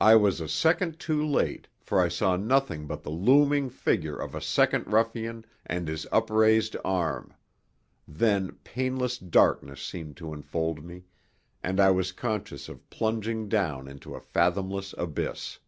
[0.00, 4.34] I was a second too late, for I saw nothing but the looming figure of
[4.34, 7.34] a second ruffian and his upraised arm;
[8.08, 11.04] then painless darkness seemed to enfold me,
[11.62, 15.58] and I was conscious of plunging down into a fathomless abyss.